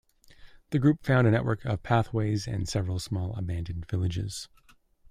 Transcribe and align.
The 0.71 0.79
group 0.79 1.03
found 1.05 1.27
a 1.27 1.29
network 1.29 1.63
of 1.63 1.83
pathways 1.83 2.47
and 2.47 2.67
several 2.67 2.97
small, 2.97 3.35
abandoned 3.37 3.85
villages. 3.87 4.49